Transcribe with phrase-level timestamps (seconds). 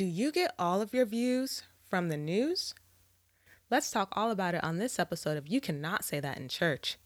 [0.00, 2.72] Do you get all of your views from the news?
[3.68, 6.96] Let's talk all about it on this episode of You Cannot Say That in Church.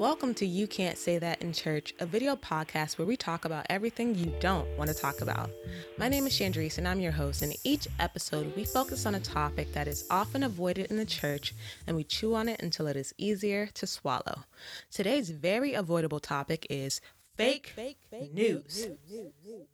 [0.00, 3.66] Welcome to You Can't Say That in Church, a video podcast where we talk about
[3.68, 5.50] everything you don't want to talk about.
[5.98, 7.42] My name is Chandrese and I'm your host.
[7.42, 11.54] And each episode, we focus on a topic that is often avoided in the church
[11.86, 14.44] and we chew on it until it is easier to swallow.
[14.90, 17.02] Today's very avoidable topic is
[17.36, 18.88] fake, fake, fake news.
[19.06, 19.68] news.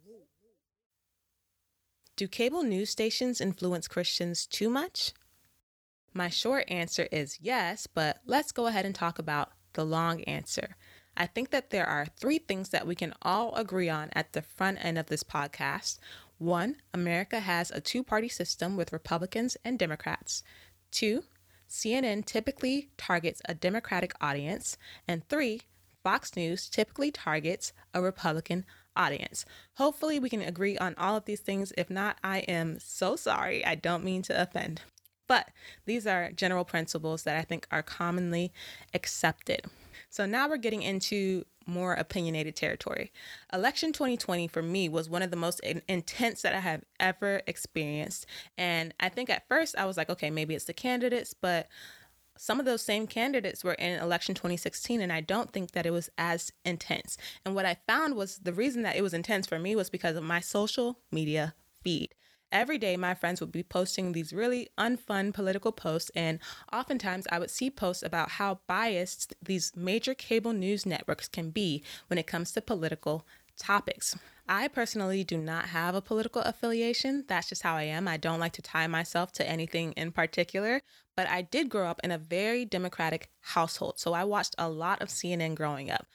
[2.16, 5.12] Do cable news stations influence Christians too much?
[6.12, 10.74] My short answer is yes, but let's go ahead and talk about the long answer.
[11.16, 14.42] I think that there are three things that we can all agree on at the
[14.42, 15.98] front end of this podcast.
[16.38, 20.42] One, America has a two party system with Republicans and Democrats.
[20.90, 21.22] Two,
[21.68, 24.76] CNN typically targets a Democratic audience.
[25.08, 25.62] And three,
[26.02, 29.44] Fox News typically targets a Republican audience.
[29.74, 31.72] Hopefully, we can agree on all of these things.
[31.76, 33.64] If not, I am so sorry.
[33.64, 34.82] I don't mean to offend.
[35.26, 35.50] But
[35.84, 38.52] these are general principles that I think are commonly
[38.94, 39.66] accepted.
[40.08, 43.12] So now we're getting into more opinionated territory.
[43.52, 47.42] Election 2020 for me was one of the most in- intense that I have ever
[47.46, 48.26] experienced.
[48.56, 51.66] And I think at first I was like, okay, maybe it's the candidates, but
[52.38, 55.90] some of those same candidates were in election 2016 and i don't think that it
[55.90, 59.58] was as intense and what i found was the reason that it was intense for
[59.58, 62.14] me was because of my social media feed
[62.52, 66.38] Every day, my friends would be posting these really unfun political posts, and
[66.72, 71.82] oftentimes I would see posts about how biased these major cable news networks can be
[72.06, 73.26] when it comes to political
[73.58, 74.16] topics.
[74.48, 77.24] I personally do not have a political affiliation.
[77.26, 78.06] That's just how I am.
[78.06, 80.82] I don't like to tie myself to anything in particular,
[81.16, 83.98] but I did grow up in a very democratic household.
[83.98, 86.06] So I watched a lot of CNN growing up.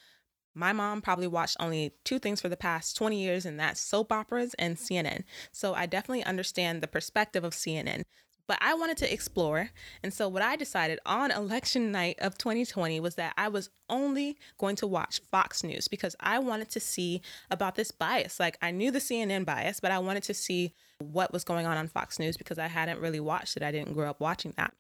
[0.53, 4.11] My mom probably watched only two things for the past 20 years, and that's soap
[4.11, 5.23] operas and CNN.
[5.51, 8.03] So I definitely understand the perspective of CNN.
[8.47, 9.69] But I wanted to explore.
[10.03, 14.37] And so, what I decided on election night of 2020 was that I was only
[14.57, 18.41] going to watch Fox News because I wanted to see about this bias.
[18.41, 21.77] Like, I knew the CNN bias, but I wanted to see what was going on
[21.77, 23.63] on Fox News because I hadn't really watched it.
[23.63, 24.73] I didn't grow up watching that.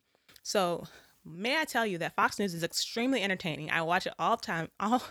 [0.43, 0.85] So,
[1.25, 3.69] may I tell you that Fox News is extremely entertaining.
[3.69, 4.69] I watch it all the time.
[4.79, 5.03] All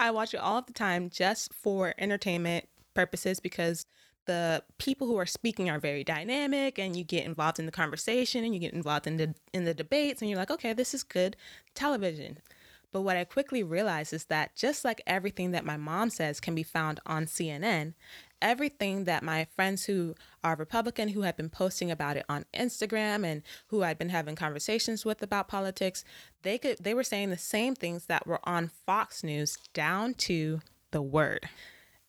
[0.00, 3.86] I watch it all the time just for entertainment purposes because
[4.26, 8.44] the people who are speaking are very dynamic and you get involved in the conversation
[8.44, 11.02] and you get involved in the in the debates and you're like, "Okay, this is
[11.02, 11.36] good
[11.74, 12.38] television."
[12.92, 16.54] But what I quickly realized is that just like everything that my mom says can
[16.54, 17.94] be found on CNN,
[18.42, 20.14] everything that my friends who
[20.44, 24.36] are Republican, who had been posting about it on Instagram and who I'd been having
[24.36, 26.04] conversations with about politics,
[26.42, 30.60] they could they were saying the same things that were on Fox News down to
[30.90, 31.48] the word.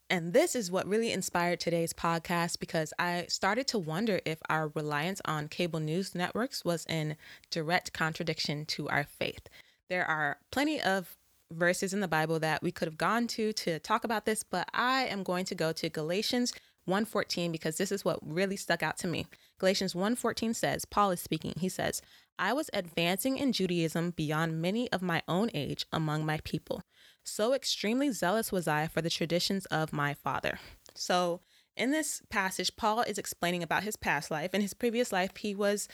[0.10, 4.68] And this is what really inspired today's podcast because I started to wonder if our
[4.76, 7.16] reliance on cable news networks was in
[7.50, 9.48] direct contradiction to our faith.
[9.90, 11.16] There are plenty of
[11.56, 14.70] verses in the Bible that we could have gone to to talk about this, but
[14.74, 16.54] I am going to go to Galatians
[16.88, 19.26] 1:14 because this is what really stuck out to me.
[19.60, 21.54] Galatians 1:14 says, Paul is speaking.
[21.58, 22.02] He says,
[22.38, 26.84] "I was advancing in Judaism beyond many of my own age among my people.
[27.24, 30.60] So extremely zealous was I for the traditions of my father."
[30.96, 31.42] So,
[31.76, 34.54] in this passage, Paul is explaining about his past life.
[34.54, 35.88] In his previous life, he was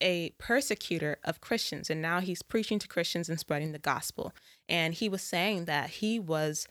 [0.00, 4.32] a persecutor of Christians, and now he's preaching to Christians and spreading the gospel.
[4.68, 6.66] And he was saying that he was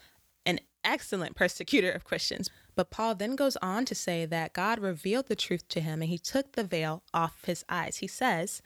[0.46, 2.50] an excellent persecutor of Christians.
[2.76, 6.10] But Paul then goes on to say that God revealed the truth to him and
[6.10, 7.98] he took the veil off his eyes.
[7.98, 8.62] He says,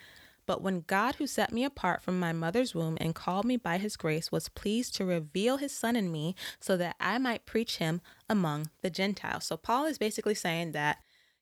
[0.46, 3.78] But when God, who set me apart from my mother's womb and called me by
[3.78, 7.78] his grace, was pleased to reveal his son in me so that I might preach
[7.78, 9.46] him among the Gentiles.
[9.46, 11.00] So Paul is basically saying that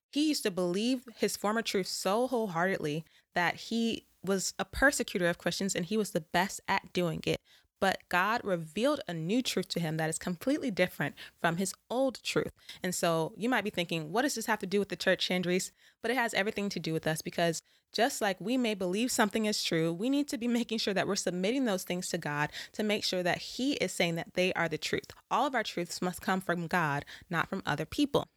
[0.09, 3.03] he used to believe his former truth so wholeheartedly
[3.33, 7.41] that he was a persecutor of Christians and he was the best at doing it.
[7.79, 12.21] But God revealed a new truth to him that is completely different from his old
[12.23, 12.53] truth.
[12.81, 15.27] And so you might be thinking, what does this have to do with the church,
[15.27, 15.71] Chandrese?
[16.01, 17.61] But it has everything to do with us because
[17.91, 21.07] just like we may believe something is true, we need to be making sure that
[21.07, 24.53] we're submitting those things to God to make sure that He is saying that they
[24.53, 25.11] are the truth.
[25.29, 28.27] All of our truths must come from God, not from other people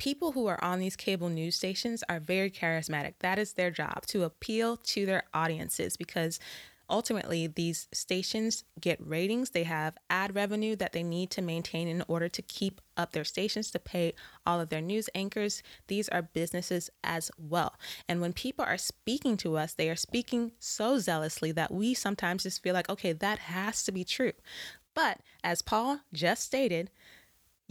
[0.00, 3.12] people who are on these cable news stations are very charismatic.
[3.18, 6.40] That is their job to appeal to their audiences because
[6.90, 9.50] ultimately these stations get ratings.
[9.50, 13.24] They have ad revenue that they need to maintain in order to keep up their
[13.24, 14.12] stations to pay
[14.44, 15.62] all of their news anchors.
[15.86, 17.74] These are businesses as well.
[18.08, 22.42] And when people are speaking to us they are speaking so zealously that we sometimes
[22.42, 24.32] just feel like okay that has to be true.
[24.94, 26.90] But as Paul just stated,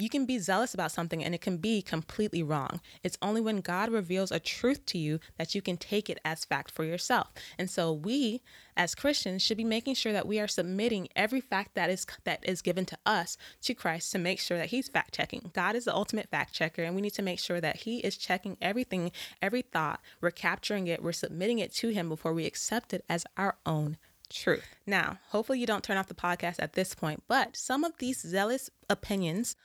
[0.01, 2.79] you can be zealous about something and it can be completely wrong.
[3.03, 6.45] It's only when God reveals a truth to you that you can take it as
[6.45, 7.29] fact for yourself.
[7.57, 8.41] And so we
[8.77, 12.47] as Christians should be making sure that we are submitting every fact that is that
[12.47, 15.51] is given to us to Christ to make sure that he's fact checking.
[15.53, 18.17] God is the ultimate fact checker and we need to make sure that he is
[18.17, 19.11] checking everything,
[19.41, 19.99] every thought.
[20.21, 23.97] We're capturing it, we're submitting it to him before we accept it as our own
[24.29, 24.63] truth.
[24.85, 28.21] Now, hopefully you don't turn off the podcast at this point, but some of these
[28.21, 29.55] zealous opinions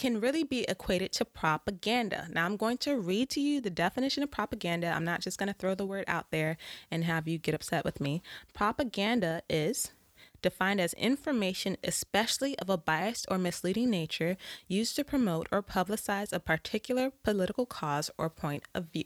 [0.00, 2.26] can really be equated to propaganda.
[2.32, 4.86] Now, I'm going to read to you the definition of propaganda.
[4.86, 6.56] I'm not just going to throw the word out there
[6.90, 8.22] and have you get upset with me.
[8.54, 9.92] Propaganda is
[10.40, 16.32] defined as information, especially of a biased or misleading nature, used to promote or publicize
[16.32, 19.04] a particular political cause or point of view.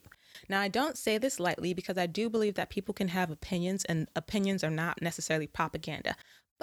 [0.49, 3.85] Now, I don't say this lightly because I do believe that people can have opinions,
[3.85, 6.15] and opinions are not necessarily propaganda.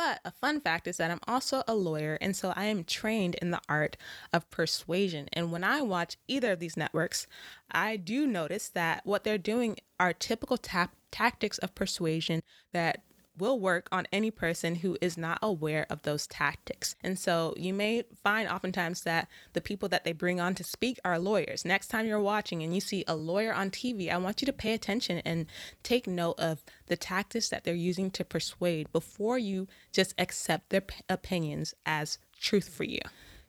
[0.03, 3.35] But a fun fact is that I'm also a lawyer, and so I am trained
[3.35, 3.97] in the art
[4.33, 5.29] of persuasion.
[5.31, 7.27] And when I watch either of these networks,
[7.69, 12.41] I do notice that what they're doing are typical tap- tactics of persuasion
[12.73, 13.03] that
[13.37, 16.95] will work on any person who is not aware of those tactics.
[17.03, 20.99] And so you may find oftentimes that the people that they bring on to speak
[21.03, 21.65] are lawyers.
[21.65, 24.53] Next time you're watching and you see a lawyer on TV, I want you to
[24.53, 25.45] pay attention and
[25.83, 30.81] take note of the tactics that they're using to persuade before you just accept their
[30.81, 32.99] p- opinions as truth for you.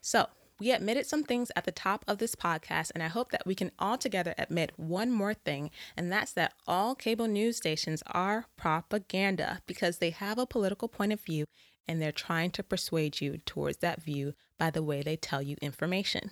[0.01, 0.27] So,
[0.59, 3.55] we admitted some things at the top of this podcast, and I hope that we
[3.55, 8.45] can all together admit one more thing, and that's that all cable news stations are
[8.57, 11.45] propaganda because they have a political point of view
[11.87, 15.57] and they're trying to persuade you towards that view by the way they tell you
[15.61, 16.31] information.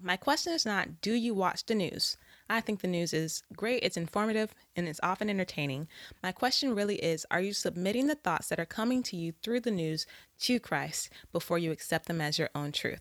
[0.00, 2.16] My question is not, do you watch the news?
[2.52, 5.88] I think the news is great, it's informative, and it's often entertaining.
[6.22, 9.60] My question really is Are you submitting the thoughts that are coming to you through
[9.60, 10.04] the news
[10.40, 13.00] to Christ before you accept them as your own truth?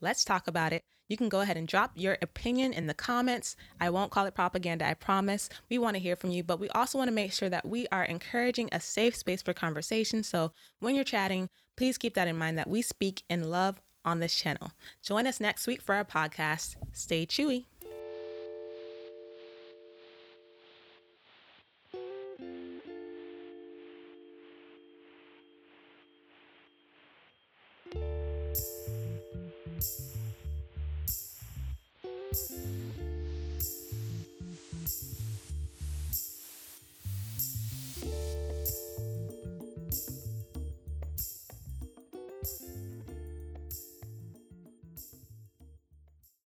[0.00, 0.84] Let's talk about it.
[1.08, 3.56] You can go ahead and drop your opinion in the comments.
[3.80, 5.48] I won't call it propaganda, I promise.
[5.68, 7.88] We want to hear from you, but we also want to make sure that we
[7.90, 10.22] are encouraging a safe space for conversation.
[10.22, 14.20] So when you're chatting, please keep that in mind that we speak in love on
[14.20, 14.70] this channel.
[15.02, 16.76] Join us next week for our podcast.
[16.92, 17.64] Stay chewy.